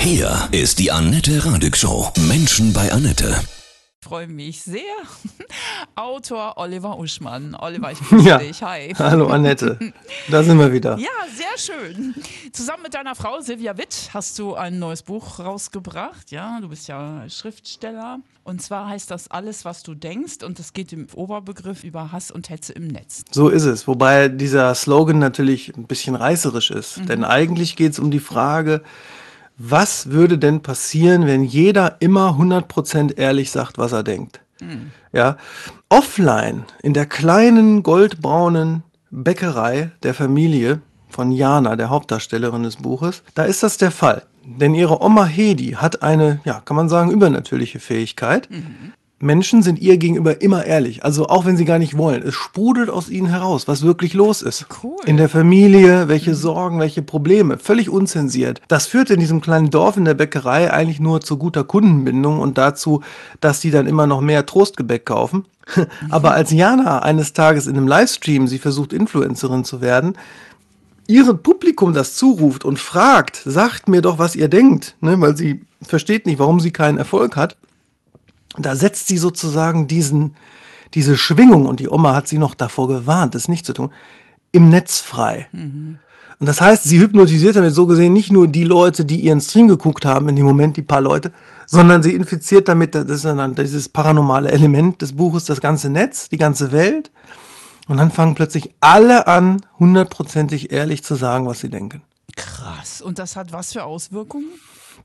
[0.00, 2.10] Hier ist die Annette Radig Show.
[2.28, 3.36] Menschen bei Annette.
[4.02, 4.80] Ich freue mich sehr.
[5.94, 7.54] Autor Oliver Uschmann.
[7.54, 8.38] Oliver, ich grüße Ja.
[8.38, 8.62] dich.
[8.62, 8.94] Hi.
[8.98, 9.78] Hallo Annette,
[10.30, 10.96] da sind wir wieder.
[10.98, 12.14] Ja, sehr schön.
[12.52, 16.30] Zusammen mit deiner Frau Silvia Witt hast du ein neues Buch rausgebracht.
[16.30, 18.20] Ja, du bist ja Schriftsteller.
[18.42, 20.42] Und zwar heißt das Alles, was du denkst.
[20.44, 23.22] Und es geht im Oberbegriff über Hass und Hetze im Netz.
[23.30, 27.08] So ist es, wobei dieser Slogan natürlich ein bisschen reißerisch ist.
[27.08, 28.82] Denn eigentlich geht es um die Frage,
[29.62, 34.40] was würde denn passieren, wenn jeder immer 100% ehrlich sagt, was er denkt?
[35.12, 35.36] Ja,
[35.90, 43.44] offline in der kleinen goldbraunen Bäckerei der Familie von Jana, der Hauptdarstellerin des Buches, da
[43.44, 44.22] ist das der Fall.
[44.44, 48.48] Denn ihre Oma Hedi hat eine, ja, kann man sagen, übernatürliche Fähigkeit.
[49.22, 52.22] Menschen sind ihr gegenüber immer ehrlich, also auch wenn sie gar nicht wollen.
[52.22, 54.66] Es sprudelt aus ihnen heraus, was wirklich los ist.
[54.82, 54.96] Cool.
[55.04, 58.62] In der Familie, welche Sorgen, welche Probleme, völlig unzensiert.
[58.68, 62.56] Das führt in diesem kleinen Dorf in der Bäckerei eigentlich nur zu guter Kundenbindung und
[62.56, 63.02] dazu,
[63.42, 65.44] dass die dann immer noch mehr Trostgebäck kaufen.
[66.08, 70.14] Aber als Jana eines Tages in einem Livestream, sie versucht Influencerin zu werden,
[71.06, 75.60] ihrem Publikum das zuruft und fragt, sagt mir doch, was ihr denkt, ne, weil sie
[75.82, 77.58] versteht nicht, warum sie keinen Erfolg hat,
[78.58, 80.34] da setzt sie sozusagen diesen,
[80.94, 83.90] diese Schwingung, und die Oma hat sie noch davor gewarnt, das nicht zu tun,
[84.52, 85.48] im Netz frei.
[86.40, 89.68] Und das heißt, sie hypnotisiert damit so gesehen nicht nur die Leute, die ihren Stream
[89.68, 91.32] geguckt haben, in dem Moment die paar Leute,
[91.66, 96.30] sondern sie infiziert damit, das ist dann dieses paranormale Element des Buches, das ganze Netz,
[96.30, 97.10] die ganze Welt.
[97.88, 102.02] Und dann fangen plötzlich alle an, hundertprozentig ehrlich zu sagen, was sie denken.
[102.36, 103.02] Krass.
[103.02, 104.46] Und das hat was für Auswirkungen?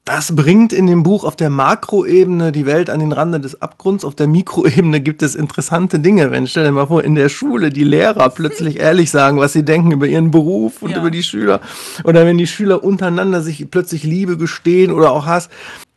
[0.05, 4.05] Das bringt in dem Buch auf der Makroebene die Welt an den Rande des Abgrunds.
[4.05, 6.29] Auf der Mikroebene gibt es interessante Dinge.
[6.29, 9.65] Wenn, stell dir mal vor, in der Schule die Lehrer plötzlich ehrlich sagen, was sie
[9.65, 10.99] denken über ihren Beruf und Ja.
[10.99, 11.59] über die Schüler.
[12.03, 15.49] Oder wenn die Schüler untereinander sich plötzlich Liebe gestehen oder auch Hass.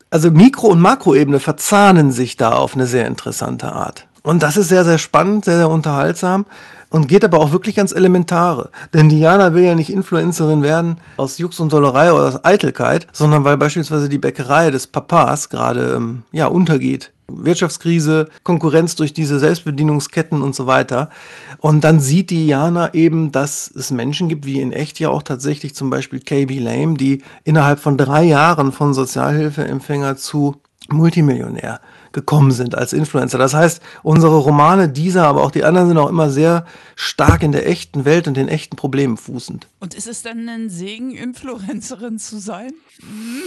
[0.09, 4.08] Also Mikro- und Makroebene verzahnen sich da auf eine sehr interessante Art.
[4.23, 6.47] Und das ist sehr, sehr spannend, sehr, sehr unterhaltsam
[6.91, 8.71] und geht aber auch wirklich ans Elementare.
[8.95, 13.45] Denn Diana will ja nicht Influencerin werden aus Jux und Dollerei oder aus Eitelkeit, sondern
[13.45, 17.13] weil beispielsweise die Bäckerei des Papas gerade ähm, ja, untergeht.
[17.31, 21.11] Wirtschaftskrise, Konkurrenz durch diese Selbstbedienungsketten und so weiter.
[21.59, 25.23] Und dann sieht die Jana eben, dass es Menschen gibt, wie in echt ja auch
[25.23, 30.57] tatsächlich zum Beispiel KB Lame, die innerhalb von drei Jahren von Sozialhilfeempfänger zu
[30.89, 31.81] Multimillionär
[32.13, 33.37] gekommen sind als Influencer.
[33.37, 36.65] Das heißt, unsere Romane, dieser, aber auch die anderen sind auch immer sehr
[36.97, 39.69] stark in der echten Welt und den echten Problemen fußend.
[39.81, 42.73] Und ist es dann ein Segen, Influencerin zu sein?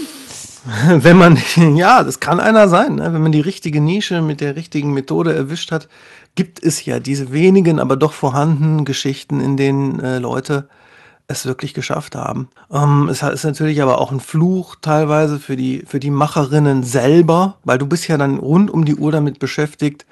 [0.88, 1.40] Wenn man,
[1.75, 3.12] ja, das kann einer sein, ne?
[3.14, 5.90] wenn man die richtige Nische mit der richtigen Methode erwischt hat,
[6.36, 10.70] gibt es ja diese wenigen, aber doch vorhandenen Geschichten, in denen äh, Leute
[11.31, 12.50] es wirklich geschafft haben.
[12.72, 17.58] Ähm, es ist natürlich aber auch ein Fluch teilweise für die, für die Macherinnen selber,
[17.64, 20.06] weil du bist ja dann rund um die Uhr damit beschäftigt,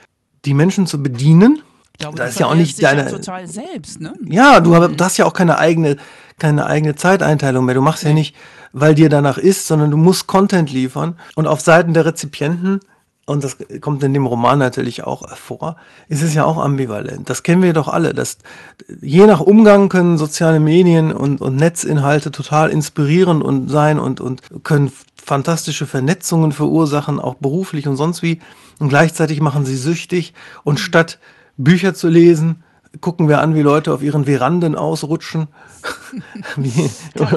[0.46, 1.62] die Menschen zu bedienen.
[1.94, 4.13] Ich glaube, Da du ist ja auch nicht dich ja deine- total selbst, ne?
[4.25, 5.97] Ja, du du hast ja auch keine eigene,
[6.38, 7.75] keine eigene Zeiteinteilung mehr.
[7.75, 8.35] Du machst ja nicht,
[8.72, 11.18] weil dir danach ist, sondern du musst Content liefern.
[11.35, 12.79] Und auf Seiten der Rezipienten,
[13.29, 15.75] und das kommt in dem Roman natürlich auch vor,
[16.07, 17.29] ist es ja auch ambivalent.
[17.29, 18.16] Das kennen wir doch alle.
[18.16, 18.40] Dass,
[19.01, 24.41] je nach Umgang können soziale Medien und, und Netzinhalte total inspirierend und sein und, und
[24.63, 28.40] können fantastische Vernetzungen verursachen, auch beruflich und sonst wie.
[28.79, 30.34] Und gleichzeitig machen sie süchtig.
[30.63, 31.19] Und statt
[31.56, 32.63] Bücher zu lesen,
[33.02, 35.48] gucken wir an, wie Leute auf ihren Veranden ausrutschen.
[36.56, 36.90] wie,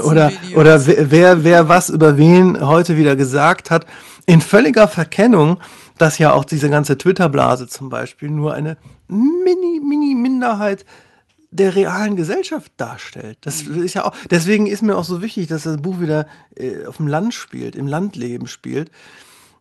[0.05, 3.87] oder, oder wer, wer, wer was über wen heute wieder gesagt hat.
[4.27, 5.59] In völliger Verkennung,
[5.99, 8.77] dass ja auch diese ganze Twitter-Blase zum Beispiel nur eine
[9.09, 10.85] mini, mini Minderheit
[11.51, 13.37] der realen Gesellschaft darstellt.
[13.43, 16.27] Das ist ja auch, deswegen ist mir auch so wichtig, dass das Buch wieder
[16.57, 18.91] äh, auf dem Land spielt, im Landleben spielt.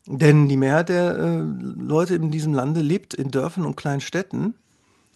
[0.06, 1.44] Denn die Mehrheit der äh,
[1.78, 4.56] Leute in diesem Lande lebt in Dörfern und kleinen Städten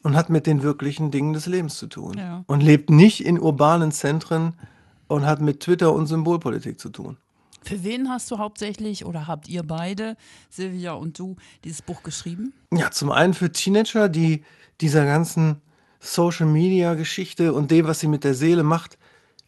[0.06, 2.14] und hat mit den wirklichen Dingen des Lebens zu tun.
[2.16, 2.44] Ja.
[2.46, 4.54] Und lebt nicht in urbanen Zentren
[5.08, 7.18] und hat mit Twitter und Symbolpolitik zu tun.
[7.64, 10.16] Für wen hast du hauptsächlich oder habt ihr beide,
[10.52, 12.54] Silvia und du, dieses Buch geschrieben?
[12.72, 14.44] Ja, zum einen für Teenager, die
[14.80, 15.56] dieser ganzen
[16.00, 19.00] Social Media Geschichte und dem, was sie mit der Seele macht,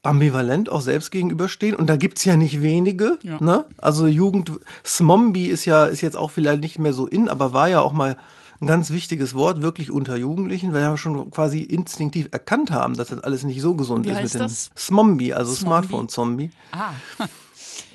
[0.02, 1.76] ambivalent auch selbst gegenüberstehen.
[1.76, 3.20] Und da gibt's ja nicht wenige.
[3.22, 3.38] Ja.
[3.40, 3.66] Ne?
[3.78, 4.54] Also Jugend,
[4.84, 7.94] Smombie ist ja, ist jetzt auch vielleicht nicht mehr so in, aber war ja auch
[7.94, 8.18] mal
[8.62, 13.10] ein ganz wichtiges Wort, wirklich unter Jugendlichen, weil wir schon quasi instinktiv erkannt haben, dass
[13.10, 14.72] das alles nicht so gesund Wie ist mit dem das?
[14.78, 15.66] Smombie, also Smombie?
[15.88, 16.52] Smartphone-Zombie.
[16.72, 16.92] Ah,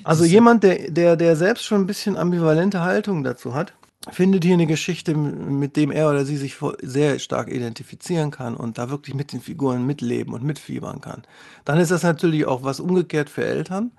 [0.05, 3.73] Also jemand, der, der, der selbst schon ein bisschen ambivalente Haltung dazu hat,
[4.11, 8.77] findet hier eine Geschichte, mit dem er oder sie sich sehr stark identifizieren kann und
[8.77, 11.23] da wirklich mit den Figuren mitleben und mitfiebern kann.
[11.63, 13.91] Dann ist das natürlich auch was umgekehrt für Eltern,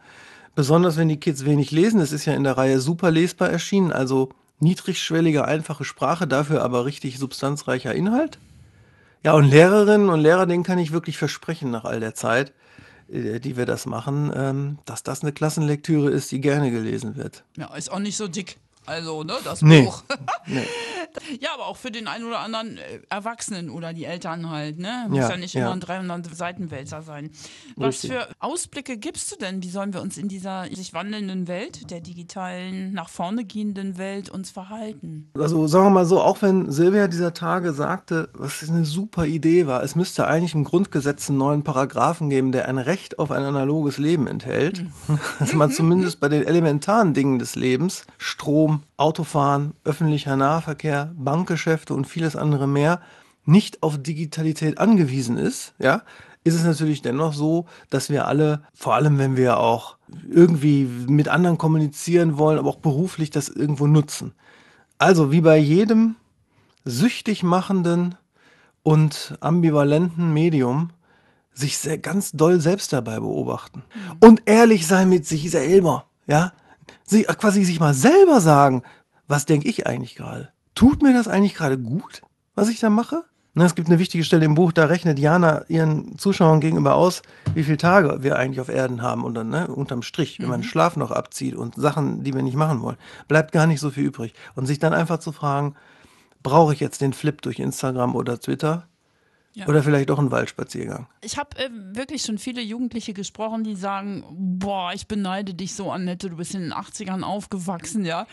[0.54, 2.00] Besonders wenn die Kids wenig lesen.
[2.00, 4.28] Es ist ja in der Reihe super lesbar erschienen, also
[4.60, 8.38] niedrigschwellige, einfache Sprache, dafür aber richtig substanzreicher Inhalt.
[9.22, 12.52] Ja, und Lehrerinnen und Lehrer, denen kann ich wirklich versprechen nach all der Zeit,
[13.08, 17.44] äh, die wir das machen, ähm, dass das eine Klassenlektüre ist, die gerne gelesen wird.
[17.56, 18.58] Ja, ist auch nicht so dick.
[18.86, 19.82] Also, ne, das Nee.
[19.82, 20.02] Buch.
[20.46, 20.62] Nee.
[21.40, 25.06] Ja, aber auch für den einen oder anderen äh, Erwachsenen oder die Eltern halt, ne?
[25.08, 25.62] Muss ja, Ja, nicht ja.
[25.62, 27.30] immer ein 300 Seitenwälzer sein.
[27.76, 28.10] Was Richtig.
[28.12, 29.62] für Ausblicke gibst du denn?
[29.62, 34.28] Wie sollen wir uns in dieser sich wandelnden Welt, der digitalen, nach vorne gehenden Welt
[34.28, 35.30] uns verhalten?
[35.38, 39.66] Also sagen wir mal so, auch wenn Silvia dieser Tage sagte, was eine super Idee
[39.66, 43.44] war, es müsste eigentlich im Grundgesetz einen neuen Paragraphen geben, der ein Recht auf ein
[43.44, 44.84] analoges Leben enthält,
[45.38, 52.06] dass man zumindest bei den elementaren Dingen des Lebens, Strom, Autofahren, öffentlicher Nahverkehr, Bankgeschäfte und
[52.06, 53.00] vieles andere mehr,
[53.44, 56.02] nicht auf Digitalität angewiesen ist, ja,
[56.44, 59.96] ist es natürlich dennoch so, dass wir alle, vor allem wenn wir auch
[60.30, 64.34] irgendwie mit anderen kommunizieren wollen, aber auch beruflich das irgendwo nutzen.
[64.98, 66.16] Also wie bei jedem
[66.84, 68.14] süchtig machenden
[68.82, 70.90] und ambivalenten Medium
[71.54, 73.82] sich sehr, ganz doll selbst dabei beobachten.
[74.20, 76.52] Und ehrlich sein mit sich selber, ja,
[77.04, 78.82] sich, äh, quasi sich mal selber sagen,
[79.26, 80.50] was denke ich eigentlich gerade?
[80.74, 82.22] Tut mir das eigentlich gerade gut,
[82.54, 83.24] was ich da mache?
[83.56, 87.22] Ne, es gibt eine wichtige Stelle im Buch, da rechnet Jana ihren Zuschauern gegenüber aus,
[87.54, 90.62] wie viele Tage wir eigentlich auf Erden haben und dann ne, unterm Strich, wenn man
[90.62, 92.96] den Schlaf noch abzieht und Sachen, die wir nicht machen wollen,
[93.28, 94.34] bleibt gar nicht so viel übrig.
[94.56, 95.76] Und sich dann einfach zu fragen,
[96.42, 98.88] brauche ich jetzt den Flip durch Instagram oder Twitter
[99.54, 99.68] Ja.
[99.68, 101.06] oder vielleicht auch einen Waldspaziergang?
[101.20, 105.92] Ich habe äh, wirklich schon viele Jugendliche gesprochen, die sagen, boah, ich beneide dich so,
[105.92, 108.26] Annette, du bist in den 80ern aufgewachsen, ja.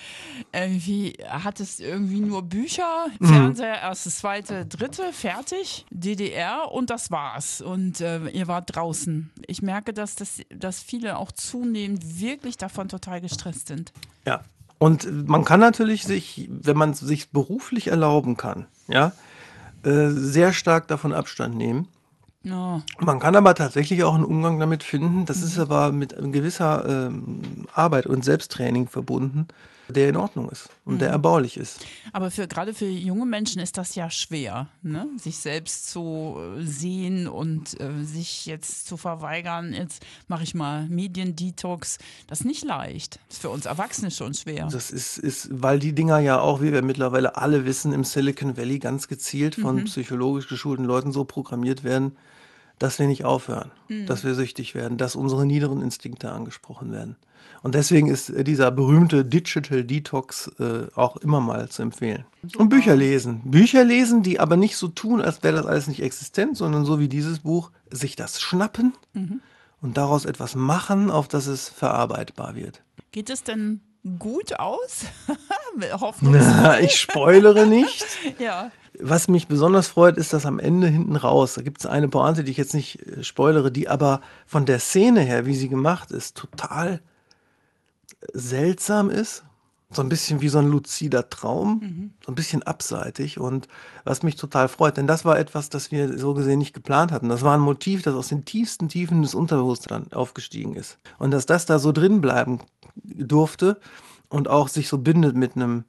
[0.52, 7.62] Irgendwie hattest irgendwie nur Bücher, Fernseher, erstes, zweite, dritte, fertig, DDR und das war's.
[7.62, 9.30] Und äh, ihr wart draußen.
[9.46, 13.94] Ich merke, dass, das, dass viele auch zunehmend wirklich davon total gestresst sind.
[14.26, 14.44] Ja.
[14.80, 19.12] Und man kann natürlich sich, wenn man es sich beruflich erlauben kann, ja,
[19.84, 21.88] äh, sehr stark davon Abstand nehmen.
[22.44, 22.82] Ja.
[23.00, 25.26] Man kann aber tatsächlich auch einen Umgang damit finden.
[25.26, 29.48] Das ist aber mit gewisser ähm, Arbeit und Selbsttraining verbunden,
[29.92, 31.86] der in Ordnung ist und der erbaulich ist.
[32.14, 35.08] Aber für gerade für junge Menschen ist das ja schwer, ne?
[35.18, 39.74] sich selbst zu äh, sehen und äh, sich jetzt zu verweigern.
[39.74, 41.98] Jetzt mache ich mal Mediendetox.
[42.28, 43.20] Das ist nicht leicht.
[43.28, 44.68] Das ist für uns Erwachsene schon schwer.
[44.72, 48.58] Das ist, ist, weil die Dinger ja auch, wie wir mittlerweile alle wissen, im Silicon
[48.58, 52.18] Valley ganz gezielt von psychologisch geschulten Leuten so programmiert werden,
[52.82, 53.72] dass wir nicht aufhören,
[54.08, 57.16] dass wir süchtig werden, dass unsere niederen Instinkte angesprochen werden.
[57.64, 62.26] Und deswegen ist äh, dieser berühmte Digital Detox äh, auch immer mal zu empfehlen.
[62.58, 63.42] Und Bücher lesen.
[63.46, 67.00] Bücher lesen, die aber nicht so tun, als wäre das alles nicht existent, sondern so
[67.00, 68.94] wie dieses Buch, sich das schnappen
[69.82, 72.82] und daraus etwas machen, auf das es verarbeitbar wird.
[73.12, 73.82] Geht es denn
[74.18, 75.06] gut aus?
[76.00, 76.34] Hoffnung.
[76.34, 78.06] Na, ich spoilere nicht.
[78.40, 78.72] ja.
[79.04, 82.44] Was mich besonders freut, ist, dass am Ende hinten raus, da gibt es eine Pointe,
[82.44, 86.12] die ich jetzt nicht äh, spoilere, die aber von der Szene her, wie sie gemacht
[86.12, 87.02] ist, total
[88.34, 89.44] seltsam ist.
[89.94, 93.68] So ein bisschen wie so ein luzider Traum, so ein bisschen abseitig und
[94.06, 97.28] was mich total freut, denn das war etwas, das wir so gesehen nicht geplant hatten.
[97.28, 100.98] Das war ein Motiv, das aus den tiefsten Tiefen des Unterbewusstseins aufgestiegen ist.
[101.20, 102.60] Und dass das da so drin bleiben
[103.04, 103.82] durfte
[104.30, 105.84] und auch sich so bindet mit einem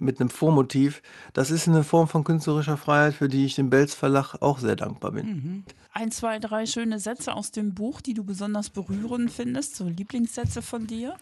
[0.00, 1.02] mit einem Vormotiv,
[1.32, 4.76] das ist eine Form von künstlerischer Freiheit, für die ich dem Belz Verlag auch sehr
[4.76, 5.64] dankbar bin.
[5.92, 10.62] Ein, zwei, drei schöne Sätze aus dem Buch, die du besonders berührend findest, so Lieblingssätze
[10.62, 11.16] von dir.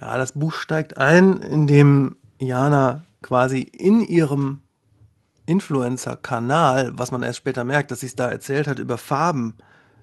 [0.00, 4.60] Ja, das Buch steigt ein, indem Jana quasi in ihrem
[5.46, 9.54] Influencer-Kanal, was man erst später merkt, dass sie es da erzählt hat, über Farben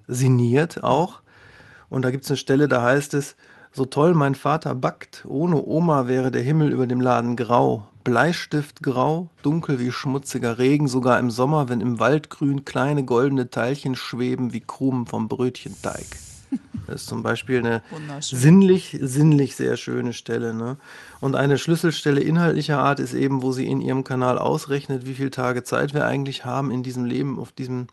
[0.08, 1.22] sinniert auch.
[1.88, 3.36] Und da gibt es eine Stelle, da heißt es,
[3.72, 7.86] so toll mein Vater backt, ohne Oma wäre der Himmel über dem Laden grau.
[8.06, 13.96] Bleistift grau, dunkel wie schmutziger Regen, sogar im Sommer, wenn im Waldgrün kleine goldene Teilchen
[13.96, 16.06] schweben wie Krumen vom Brötchenteig.
[16.86, 17.82] Das ist zum Beispiel eine
[18.20, 20.54] sinnlich, sinnlich sehr schöne Stelle.
[20.54, 20.76] Ne?
[21.20, 25.32] Und eine Schlüsselstelle inhaltlicher Art ist eben, wo sie in ihrem Kanal ausrechnet, wie viele
[25.32, 27.88] Tage Zeit wir eigentlich haben in diesem Leben, auf diesem,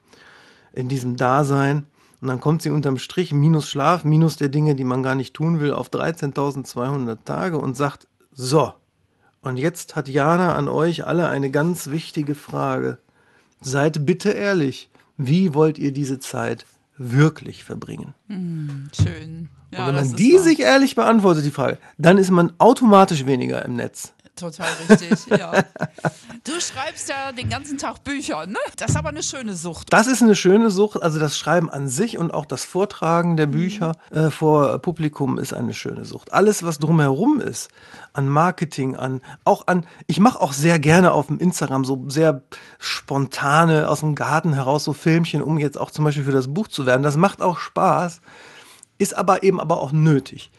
[0.73, 1.87] in diesem Dasein.
[2.21, 5.33] Und dann kommt sie unterm Strich minus Schlaf, minus der Dinge, die man gar nicht
[5.33, 8.73] tun will, auf 13.200 Tage und sagt, so,
[9.43, 12.97] und jetzt hat Jana an euch alle eine ganz wichtige Frage.
[13.61, 16.65] Seid bitte ehrlich, wie wollt ihr diese Zeit
[16.97, 18.13] wirklich verbringen?
[18.27, 19.49] Schön.
[19.71, 20.41] Ja, Und wenn man die wahr.
[20.43, 24.13] sich ehrlich beantwortet, die Frage, dann ist man automatisch weniger im Netz.
[24.35, 25.63] Total richtig, ja.
[26.43, 28.57] Du schreibst ja den ganzen Tag Bücher, ne?
[28.77, 29.93] Das ist aber eine schöne Sucht.
[29.93, 31.03] Das ist eine schöne Sucht.
[31.03, 35.53] Also das Schreiben an sich und auch das Vortragen der Bücher äh, vor Publikum ist
[35.53, 36.33] eine schöne Sucht.
[36.33, 37.69] Alles, was drumherum ist,
[38.13, 42.41] an Marketing, an auch an, ich mache auch sehr gerne auf dem Instagram so sehr
[42.79, 46.67] spontane aus dem Garten heraus so Filmchen, um jetzt auch zum Beispiel für das Buch
[46.67, 47.03] zu werden.
[47.03, 48.19] Das macht auch Spaß,
[48.97, 50.51] ist aber eben aber auch nötig.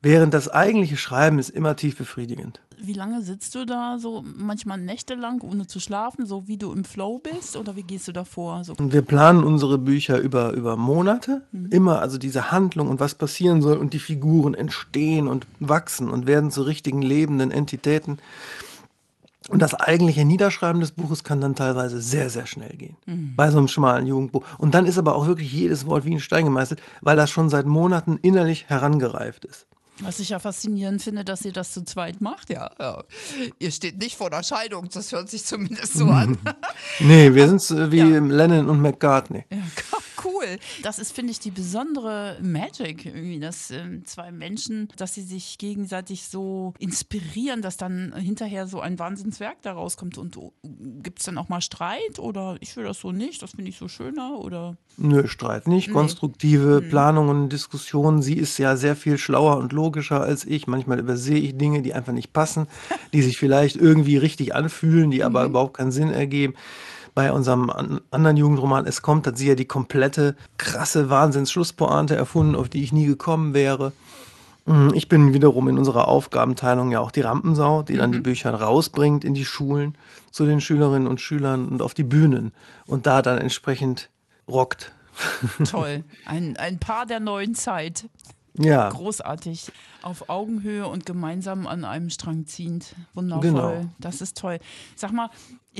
[0.00, 2.60] Während das eigentliche Schreiben ist immer tief befriedigend.
[2.80, 6.84] Wie lange sitzt du da so manchmal nächtelang, ohne zu schlafen, so wie du im
[6.84, 7.56] Flow bist?
[7.56, 8.64] Oder wie gehst du da vor?
[8.64, 11.42] So Und wir planen unsere Bücher über, über Monate.
[11.70, 16.26] Immer also diese Handlung und was passieren soll und die Figuren entstehen und wachsen und
[16.26, 18.18] werden zu richtigen lebenden Entitäten.
[19.48, 22.96] Und das eigentliche Niederschreiben des Buches kann dann teilweise sehr, sehr schnell gehen.
[23.34, 24.44] Bei so einem schmalen Jugendbuch.
[24.58, 27.48] Und dann ist aber auch wirklich jedes Wort wie ein Stein gemeißelt, weil das schon
[27.48, 29.66] seit Monaten innerlich herangereift ist.
[30.00, 32.50] Was ich ja faszinierend finde, dass ihr das zu zweit macht.
[32.50, 33.02] Ja, ja.
[33.58, 36.38] ihr steht nicht vor der Scheidung, das hört sich zumindest so an.
[37.00, 38.18] Nee, wir sind äh, wie Ja.
[38.20, 39.44] Lennon und McCartney.
[39.50, 39.58] Ja,
[40.52, 40.58] cool.
[40.82, 45.58] Das ist, finde ich, die besondere Magic, irgendwie, dass ähm, zwei Menschen, dass sie sich
[45.58, 50.18] gegenseitig so inspirieren, dass dann hinterher so ein Wahnsinnswerk da rauskommt.
[50.18, 50.52] Und oh,
[51.02, 53.76] gibt es dann auch mal Streit oder ich will das so nicht, das finde ich
[53.78, 54.76] so schöner oder.
[54.96, 55.92] Nö, Streit nicht.
[55.92, 56.88] Konstruktive Mhm.
[56.88, 58.20] Planungen und Diskussionen.
[58.22, 60.66] Sie ist ja sehr viel schlauer und logischer als ich.
[60.66, 62.66] Manchmal übersehe ich Dinge, die einfach nicht passen,
[63.12, 65.24] die sich vielleicht irgendwie richtig anfühlen, die Mhm.
[65.24, 66.54] aber überhaupt keinen Sinn ergeben.
[67.18, 72.54] Bei unserem an anderen Jugendroman Es kommt, hat sie ja die komplette, krasse Wahnsinns-Schlusspointe erfunden,
[72.54, 73.90] auf die ich nie gekommen wäre.
[74.66, 78.54] Mm, Ich bin wiederum in unserer Aufgabenteilung ja auch die Rampensau, die dann die Bücher
[78.54, 79.98] rausbringt in die Schulen
[80.30, 82.52] zu den Schülerinnen und Schülern und auf die Bühnen
[82.86, 84.10] und da dann entsprechend
[84.46, 84.92] rockt.
[85.68, 86.04] Toll.
[86.24, 88.08] Ein, ein Paar der neuen Zeit.
[88.58, 89.72] Ja, Großartig.
[90.02, 92.94] Auf Augenhöhe und gemeinsam an einem Strang ziehend.
[93.14, 93.50] Wundervoll.
[93.50, 93.84] Genau.
[93.98, 94.58] Das ist toll.
[94.96, 95.30] Sag mal,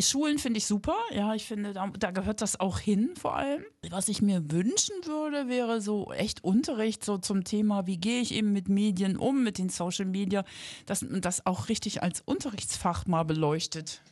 [0.01, 0.97] Schulen finde ich super.
[1.13, 3.63] Ja, ich finde, da, da gehört das auch hin vor allem.
[3.91, 8.33] Was ich mir wünschen würde, wäre so echt Unterricht so zum Thema, wie gehe ich
[8.33, 10.45] eben mit Medien um, mit den Social Media,
[10.87, 14.03] dass man das auch richtig als Unterrichtsfach mal beleuchtet.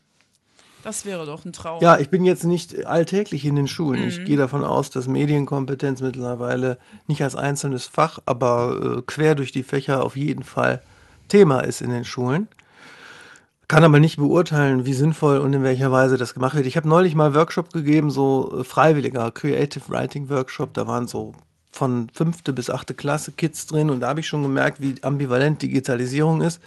[0.83, 1.83] Das wäre doch ein Traum.
[1.83, 4.03] ja, ich bin jetzt nicht alltäglich in den Schulen.
[4.03, 4.09] Mhm.
[4.09, 6.79] Ich gehe davon aus, dass Medienkompetenz mittlerweile
[7.09, 10.83] nicht als einzelnes Fach, aber äh, quer durch die Fächer auf jeden Fall
[11.29, 12.49] Thema ist in den Schulen.
[13.69, 16.67] Kann aber nicht beurteilen, wie sinnvoll und in welcher Weise das gemacht wird.
[16.67, 20.73] Ich habe neulich mal Workshop gegeben, so äh, freiwilliger Creative Writing Workshop.
[20.75, 21.35] Da waren so
[21.73, 25.63] von fünfte bis achte Klasse Kids drin und da habe ich schon gemerkt, wie ambivalent
[25.63, 26.61] Digitalisierung ist.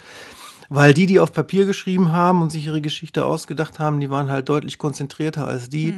[0.72, 4.30] Weil die, die auf Papier geschrieben haben und sich ihre Geschichte ausgedacht haben, die waren
[4.30, 5.94] halt deutlich konzentrierter als die,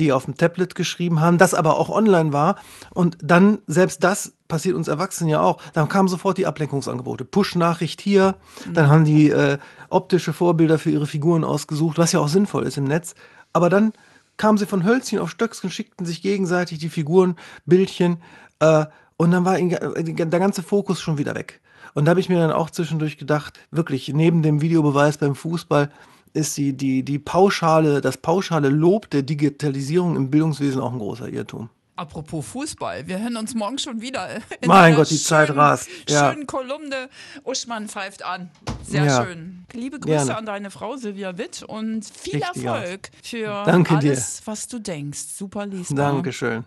[0.00, 2.56] die auf dem Tablet geschrieben haben, das aber auch online war.
[2.90, 7.24] Und dann, selbst das passiert uns Erwachsenen ja auch, dann kamen sofort die Ablenkungsangebote.
[7.24, 8.34] Push-Nachricht hier,
[8.74, 9.58] dann haben die äh,
[9.88, 13.14] optische Vorbilder für ihre Figuren ausgesucht, was ja auch sinnvoll ist im Netz.
[13.52, 13.92] Aber dann
[14.36, 18.18] kamen sie von Hölzchen auf Stöcksken, schickten sich gegenseitig die Figuren, Bildchen
[18.58, 21.60] äh, und dann war der ganze Fokus schon wieder weg.
[21.94, 25.90] Und da habe ich mir dann auch zwischendurch gedacht, wirklich, neben dem Videobeweis beim Fußball
[26.34, 31.28] ist die, die, die pauschale, das pauschale Lob der Digitalisierung im Bildungswesen auch ein großer
[31.28, 31.70] Irrtum.
[31.96, 34.28] Apropos Fußball, wir hören uns morgen schon wieder.
[34.60, 35.88] In Mein Gott, die Zeit schönen- rast.
[36.08, 36.30] Ja.
[36.32, 37.08] Schönen Kolumne.
[37.44, 38.50] Uschmann pfeift an.
[38.84, 39.24] Sehr Ja.
[39.24, 39.64] schön.
[39.72, 40.36] Liebe Grüße Gerne.
[40.36, 42.76] an deine Frau Silvia Witt und viel Richtiger.
[42.76, 44.10] Erfolg für Danke dir.
[44.10, 45.18] alles, was du denkst.
[45.36, 46.12] Super lesbar.
[46.12, 46.64] Dankeschön.